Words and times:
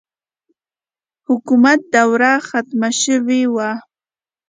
حکومت 1.27 1.79
دوره 1.93 2.31
ختمه 2.47 2.89
شوې 3.01 3.41
وه. 3.53 3.71